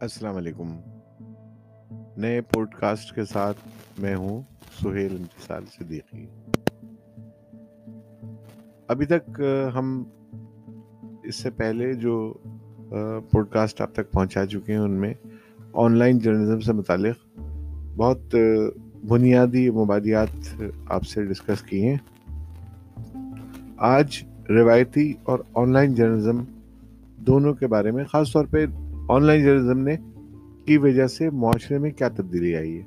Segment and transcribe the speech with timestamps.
[0.00, 0.68] السلام علیکم۔
[2.16, 3.56] نئے پوڈ کاسٹ کے ساتھ
[3.98, 4.42] میں ہوں
[4.82, 6.26] سہیل انتصال صدیقی۔
[8.88, 9.40] ابھی تک
[9.74, 10.02] ہم
[11.24, 12.34] اس سے پہلے جو
[13.30, 15.14] پوڈ کاسٹ آپ تک پہنچا چکے ہیں ان میں
[15.72, 17.38] آن لائن جرنلزم سے متعلق
[17.96, 18.34] بہت
[19.08, 21.96] بنیادی مبادیات آپ سے ڈسکس کی ہیں۔
[23.76, 26.44] آج روایتی اور آن لائن جرنلزم
[27.16, 28.66] دونوں کے بارے میں، خاص طور پہ
[29.10, 29.96] آن لائن جرنلزم نے
[30.64, 32.84] کی وجہ سے معاشرے میں کیا تبدیلی آئی ہے؟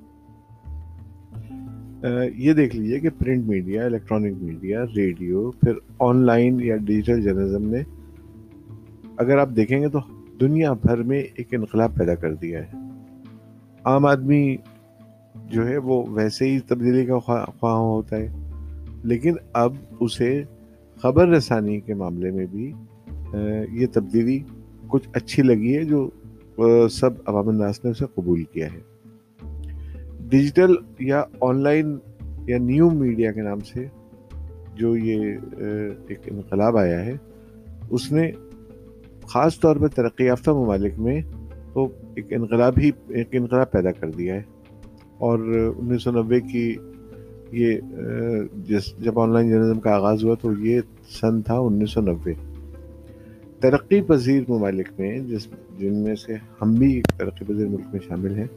[2.36, 7.66] یہ دیکھ لیجیے کہ print media, electronic media, radio, پھر آن لائن یا ڈیجیٹل جرنلزم
[7.70, 7.82] نے
[9.18, 10.00] اگر آپ دیکھیں گے تو
[10.42, 12.82] دنیا بھر میں ایک انقلاب پیدا کر دیا ہے۔
[13.86, 14.56] عام آدمی
[15.52, 18.28] جو ہے وہ ویسے ہی تبدیلی کا خواہ ہوتا ہے،
[19.04, 20.44] لیکن اب اسے
[20.98, 22.72] خبر رسانی کے معاملے میں بھی
[23.72, 24.40] یہ تبدیلی
[24.94, 26.10] کچھ اچھی لگی ہے جو
[26.90, 28.80] سب عوام الناس نے اسے قبول کیا ہے۔
[30.30, 31.98] ڈیجیٹل یا آن لائن
[32.48, 33.86] یا نیو میڈیا کے نام سے
[34.76, 35.38] جو یہ
[36.08, 37.18] ایک انقلاب آیا ہے،
[37.90, 38.32] اس نے
[39.28, 41.22] خاص طور پہ ترقی یافتہ ممالک میں
[41.74, 44.44] تو ایک انقلاب ہی، ایک انقلاب پیدا کر دیا ہے۔
[45.18, 45.40] اور
[45.78, 46.76] انیس سو نوے کی
[47.52, 47.78] یہ
[48.54, 52.34] جس، جب آن لائن جرنلزم کا آغاز ہوا تو یہ سن تھا انیس سو نوے۔
[53.64, 55.48] ترقی پذیر ممالک میں، جس
[55.80, 58.48] جن میں سے ہم بھی ایک ترقی پذیر ملک میں شامل ہیں،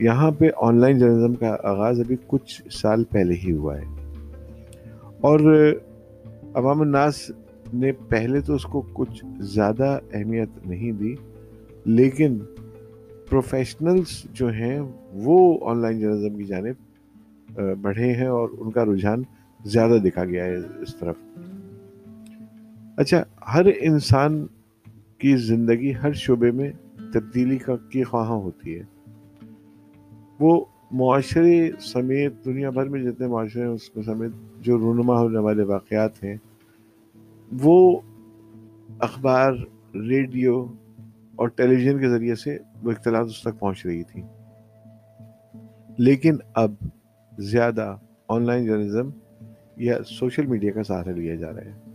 [0.00, 3.84] یہاں پہ آن لائن جرنلزم کا آغاز ابھی کچھ سال پہلے ہی ہوا ہے۔
[5.20, 5.40] اور
[6.54, 7.30] عوام الناس
[7.74, 11.14] نے پہلے تو اس کو کچھ زیادہ اہمیت نہیں دی،
[11.84, 12.38] لیکن
[13.30, 14.80] پروفیشنلز جو ہیں،
[15.12, 16.76] وہ آن لائن جرنلزم کی جانب
[17.80, 19.22] بڑھے ہیں اور ان کا رجحان
[19.64, 21.16] زیادہ دکھا گیا ہے اس طرف۔
[22.96, 23.22] اچھا
[23.54, 24.46] ہر انسان
[25.18, 26.72] کی زندگی ہر شعبے میں
[27.12, 28.82] تبدیلی کا کی خواہاں ہوتی ہے؟
[30.40, 34.30] وہ معاشرے سمیت دنیا بھر میں جتنے معاشرے ہیں، اس کو سمیت
[34.60, 36.36] جو رونما ہونے والے واقعات ہیں،
[37.62, 38.00] وہ
[38.98, 39.52] اخبار،
[39.94, 40.66] ریڈیو
[41.36, 44.22] اور ٹیلی ویژن کے ذریعے سے وہ اختلاط اس تک پہنچ رہی تھی
[45.98, 46.72] لیکن اب
[47.38, 47.96] زیادہ
[48.28, 49.10] آن لائن جرنلزم
[49.76, 51.89] یا سوشل میڈیا کا سہارا لیا جا رہا ہے۔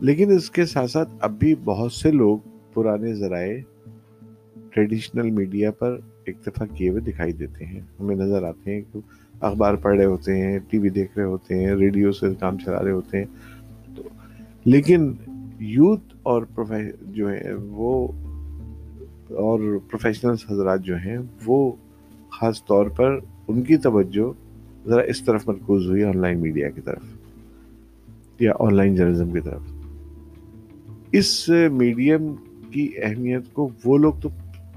[0.00, 2.38] لیکن اس کے ساتھ ساتھ اب بھی بہت سے لوگ
[2.74, 3.58] پرانے ذرائع
[4.70, 8.98] ٹریڈیشنل میڈیا پر اکتفا کیے ہوئے دکھائی دیتے ہیں۔ ہمیں نظر آتے ہیں کہ
[9.40, 12.84] اخبار پڑھ رہے ہوتے ہیں، ٹی وی دیکھ رہے ہوتے ہیں، ریڈیو سے کام چلا
[12.84, 13.24] رہے ہوتے ہیں۔
[13.96, 14.02] تو
[14.64, 15.12] لیکن
[15.58, 16.42] یوتھ اور
[17.00, 18.08] جو ہے وہ
[19.30, 21.72] اور پروفیشنل حضرات جو ہیں، وہ
[22.40, 24.32] خاص طور پر ان کی توجہ
[24.88, 27.02] ذرا اس طرف مرکوز ہوئی آن لائن میڈیا کی طرف
[28.40, 29.77] یا آن لائن جرنلزم کی طرف۔
[31.12, 32.34] اس میڈیم
[32.70, 34.28] کی اہمیت کو وہ لوگ تو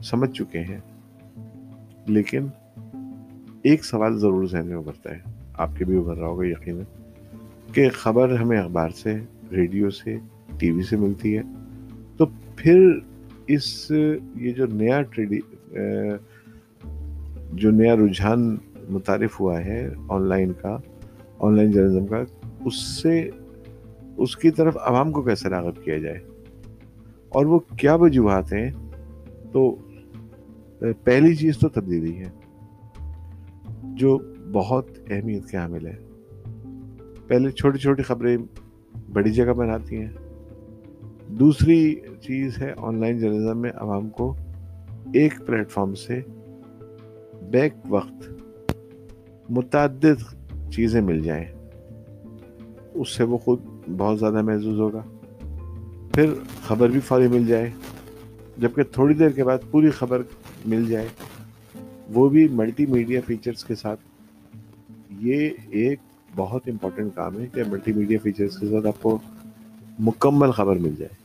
[0.04, 0.80] سمجھ چکے ہیں،
[2.08, 2.48] لیکن
[3.64, 5.20] ایک سوال ضرور ذہن میں ابھرتا ہے۔
[5.54, 6.84] آپ کے بھی ابھر رہا ہوگا یقیناً
[7.74, 9.18] کہ خبر ہمیں اخبار سے،
[9.52, 10.16] ریڈیو سے،
[10.60, 11.42] ٹی وی سے ملتی ہے۔
[12.18, 12.26] تو
[12.56, 12.90] پھر
[13.48, 13.92] اس،
[14.36, 15.40] یہ جو نیا ٹریڈی
[17.54, 18.56] جو نیا رجحان
[18.90, 20.78] متعارف ہوا ہے آن لائن کا،
[21.40, 22.24] آن لائن جرنلزم کا،
[22.66, 23.30] اس سے
[24.18, 26.20] اس کی طرف عوام کو کیسے راغب کیا جائے؟
[27.30, 28.72] اور وہ کیا وجوہات ہیں؟
[29.52, 29.76] تو
[31.04, 32.30] پہلی چیز تو تبدیلی ہے،
[33.84, 34.20] جو
[34.54, 35.96] بہت اہمیت کے حامل ہے۔
[37.28, 38.38] پہلے چھوٹی چھوٹی خبریں
[39.14, 40.10] بڑی جگہ بناتی ہیں۔
[41.28, 44.36] دوسری چیز ہے، آن لائن جرنلزم میں عوام کو
[45.14, 46.22] ایک پلیٹ فارم سے
[47.50, 48.30] بیک وقت
[49.50, 50.36] متعدد
[50.72, 51.46] چیزیں مل جائیں۔
[52.94, 53.60] اس سے وہ خود
[53.98, 55.04] بہت زیادہ محظوظ ہوگا۔
[56.14, 56.34] پھر
[56.68, 57.70] خبر بھی فوری مل جائے،
[58.58, 60.22] جبکہ تھوڑی دیر کے بعد پوری خبر
[60.66, 61.08] مل جائے۔
[62.14, 64.00] وہ بھی ملٹی میڈیا فیچرز کے ساتھ۔
[65.20, 66.00] یہ ایک
[66.36, 69.20] بہت امپورٹنٹ کام ہے کہ ملٹی میڈیا فیچرز کے ساتھ آپ کو
[70.00, 71.22] مکمل خبر مل جائے۔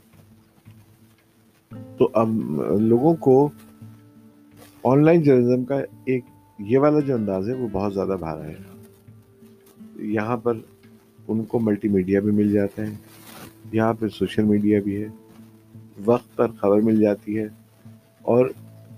[1.97, 2.29] تو اب
[2.79, 3.49] لوگوں کو
[4.83, 6.23] آن لائن جرنلزم کا ایک
[6.59, 8.55] یہ والا جو انداز ہے وہ بہت زیادہ بھارا ہے۔
[9.95, 10.53] یہاں پر
[11.27, 12.93] ان کو ملٹی میڈیا بھی مل جاتا ہے
[13.71, 15.07] یہاں پہ سوشل میڈیا بھی ہے،
[16.05, 17.47] وقت پر خبر مل جاتی ہے
[18.21, 18.49] اور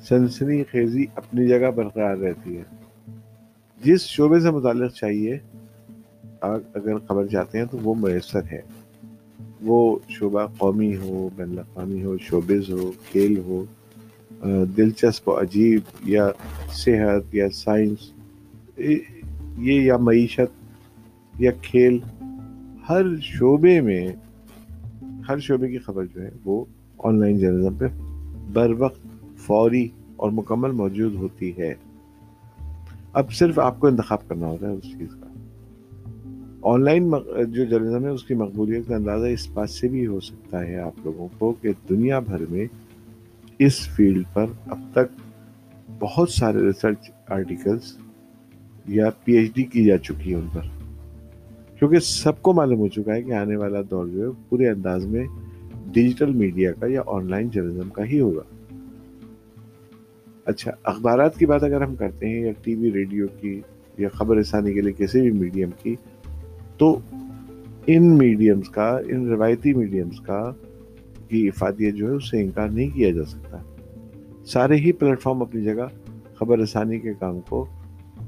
[0.08, 2.64] سنسنی خیزی اپنی جگہ برقرار رہتی ہے۔
[3.82, 5.38] جس شعبے سے متعلق چاہیے
[6.42, 8.62] اگر خبر چاہتے ہیں تو وہ میسر ہے۔
[9.62, 13.64] وہ شعبہ قومی ہو، بین الاقوامی ہو شعبز ہو، کھیل ہو
[14.78, 16.30] دلچسپ و عجیب یا
[16.74, 18.12] صحت یا سائنس،
[18.78, 21.98] یہ یا معیشت یا کھیل
[22.90, 24.08] ہر شعبے میں
[25.30, 26.66] ہر شعبے کی خبر جو ہے وہ
[26.98, 27.86] آن لائن جرنلزم پہ
[28.54, 29.08] بر وقت
[29.38, 31.74] فوری اور مکمل موجود ہوتی ہے۔
[33.14, 35.26] اب صرف آپ کو انتخاب کرنا ہوتا ہے اس چیز کا۔
[36.62, 37.12] آن لائن
[37.52, 40.76] جو جرنلزم ہے اس کی مقبولیت کا اندازہ اس بات سے بھی ہو سکتا ہے
[40.76, 42.66] آپ لوگوں کو کہ دنیا بھر میں
[43.60, 45.22] اس فیلڈ پر اب تک
[46.00, 47.98] بہت سارے ریسرچ آرٹیکلس
[48.88, 50.79] یا پی ایچ ڈی کی جا چکی ہے ان پر۔
[51.80, 55.06] کیونکہ سب کو معلوم ہو چکا ہے کہ آنے والا دور جو ہے پورے انداز
[55.06, 55.26] میں
[55.92, 58.42] ڈیجیٹل میڈیا کا یا آن لائن جرنلزم کا ہی ہوگا۔
[60.46, 63.62] اچھا اخبارات کی بات اگر ہم کرتے ہیں یا ٹی وی، ریڈیو کی
[63.98, 65.96] یا خبر رسانی کے لیے کسی بھی میڈیم کی،
[66.78, 67.00] تو
[67.88, 70.52] ان میڈیمز کا، ان روایتی میڈیمز کا
[71.28, 73.58] کی افادیت جو ہے اس سے انکار نہیں کیا جا سکتا۔
[74.46, 75.88] سارے ہی پلیٹ فارم اپنی جگہ
[76.36, 77.66] خبر رسانی کے کام کو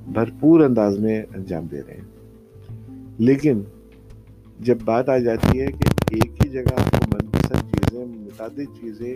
[0.07, 2.20] بھرپور انداز میں انجام دے رہے ہیں۔
[3.25, 3.61] لیکن
[4.59, 8.75] جب بات آ جاتی ہے کہ ایک ہی جگہ آپ کو من پسند چیزیں، متعدد
[8.81, 9.15] چیزیں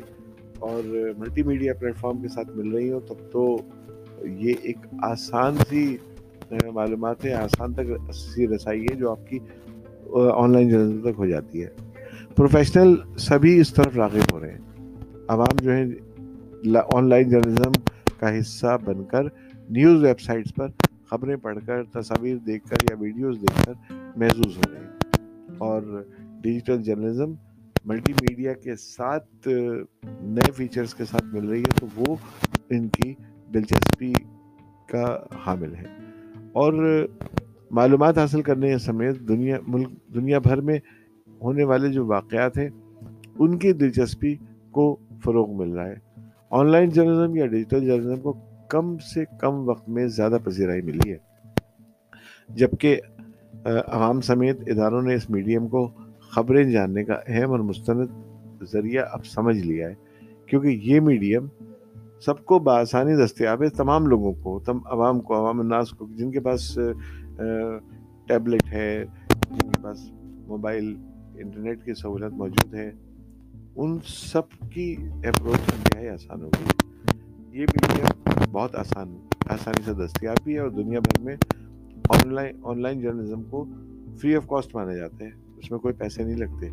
[0.60, 0.84] اور
[1.18, 3.58] ملٹی میڈیا پلیٹ فارم کے ساتھ مل رہی ہوں، تب تو
[4.24, 5.98] یہ ایک آسان سی
[6.74, 9.40] معلومات ہے، آسان تک سی رسائی ہے جو آپ کی
[10.14, 11.70] آن لائن جرنل تک ہو جاتی ہے۔
[12.36, 14.64] پروفیشنل سبھی اس طرف راغب ہو رہے ہیں۔
[15.28, 15.84] عوام جو ہے
[16.94, 17.72] آن لائن جرنلزم
[18.20, 19.24] کا حصہ بن کر
[19.70, 20.68] نیوز ویب سائٹس پر
[21.06, 23.74] خبریں پڑھ کر، تصاویر دیکھ کر یا ویڈیوز دیکھ کر
[24.16, 24.88] محظوظ ہو رہے ہیں۔
[25.58, 26.04] اور
[26.42, 27.34] ڈیجیٹل جرنلزم
[27.86, 29.48] ملٹی میڈیا کے ساتھ
[30.22, 32.16] نئے فیچرز کے ساتھ مل رہی ہے تو وہ
[32.70, 33.14] ان کی
[33.54, 34.14] دلچسپی
[34.90, 35.84] کا حامل ہے۔
[36.54, 37.04] اور
[37.72, 40.80] معلومات حاصل کرنے سمیت دنیا، ملک، دنیا بھر میں
[41.42, 42.70] ہونے والے جو واقعات ہیں،
[43.40, 44.36] ان کی دلچسپی
[44.72, 45.96] کو فروغ مل رہا ہے۔
[46.50, 48.34] آن لائن جرنلزم یا ڈیجیٹل جرنلزم کو
[48.68, 51.18] کم سے کم وقت میں زیادہ پذیرائی ملی ہے۔
[52.50, 53.00] جبکہ
[53.66, 55.88] عوام سمیت اداروں نے اس میڈیم کو
[56.32, 59.94] خبریں جاننے کا اہم اور مستند ذریعہ اب سمجھ لیا ہے،
[60.46, 61.48] کیونکہ یہ میڈیم
[62.26, 66.32] سب کو بآسانی دستیاب ہے، تمام لوگوں کو، تم عوام کو، عوام الناس کو، جن
[66.32, 66.78] کے پاس
[68.28, 69.06] ٹیبلٹ ہے،
[69.52, 70.10] جن کے پاس
[70.48, 70.96] موبائل،
[71.36, 72.90] انٹرنیٹ کی سہولت موجود ہے،
[73.76, 76.95] ان سب کی اپروچ انتہائی آسان ہو گئی۔
[78.56, 79.18] بہت آسان،
[79.50, 81.36] آسانی سے دستیاب بھی ہے اور دنیا بھر میں
[82.10, 83.66] online online journalism کو
[84.22, 86.70] فری آف کاسٹ مانا جاتا ہے اس میں کوئی پیسے نہیں لگتے۔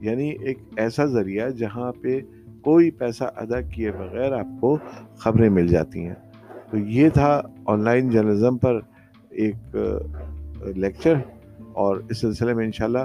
[0.00, 2.20] یعنی ایک ایسا ذریعہ جہاں پہ
[2.60, 4.78] کوئی پیسہ ادا کیے بغیر آپ کو
[5.16, 6.14] خبریں مل جاتی ہیں۔
[6.70, 8.80] تو یہ تھا آن لائن جرنلزم پر
[9.30, 9.76] ایک
[10.76, 11.14] لیکچر۔
[11.72, 12.98] اور اس سلسلے میں انشاءاللہ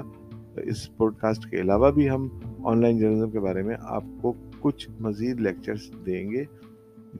[0.56, 2.28] اس پوڈ کاسٹ کے علاوہ بھی ہم
[2.64, 6.44] آن لائن جرنلزم کے بارے میں آپ کو کچھ مزید لیکچرز دیں گے۔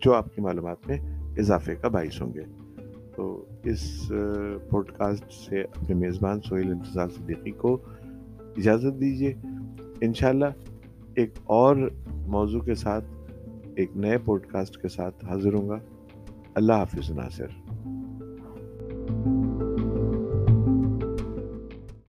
[0.00, 0.98] جو آپ کی معلومات میں
[1.38, 2.42] اضافے کا باعث ہوں گے۔
[3.16, 4.12] تو اس
[4.70, 7.78] پوڈ کاسٹ سے اپنے میزبان سہیل انتظار صدیقی کو
[8.56, 9.34] اجازت دیجیے
[10.00, 10.44] انشاءاللہ
[11.14, 11.76] ایک اور
[12.12, 13.04] موضوع کے ساتھ،
[13.76, 15.78] ایک نئے پوڈ کاسٹ کے ساتھ حاضر ہوں گا۔
[16.54, 17.46] اللہ حافظ ناصر۔